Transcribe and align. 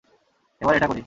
এবার 0.61 0.73
এটা 0.75 0.87
করি। 0.87 0.99